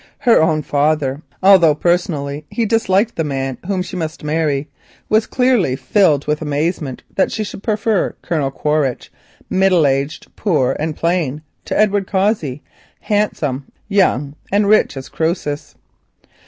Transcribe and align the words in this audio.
Her 0.17 0.41
own 0.41 0.63
father, 0.63 1.21
although 1.43 1.75
personally 1.75 2.43
he 2.49 2.65
disliked 2.65 3.17
the 3.17 3.23
man 3.23 3.59
whom 3.67 3.83
she 3.83 3.95
must 3.95 4.23
marry, 4.23 4.67
was 5.09 5.27
clearly 5.27 5.75
filled 5.75 6.25
with 6.25 6.41
amazement 6.41 7.03
that 7.17 7.31
she 7.31 7.43
should 7.43 7.61
prefer 7.61 8.15
Colonel 8.23 8.49
Quaritch, 8.49 9.11
middle 9.47 9.85
aged, 9.85 10.35
poor, 10.35 10.75
and 10.79 10.95
plain, 10.95 11.43
to 11.65 11.77
Edward 11.79 12.07
Cossey—handsome, 12.07 13.65
young, 13.87 14.35
and 14.51 14.67
rich 14.67 14.97
as 14.97 15.07
Croesus. 15.07 15.75